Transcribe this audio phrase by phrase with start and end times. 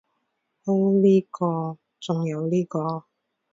[0.65, 3.03] 噢呢個，仲有呢個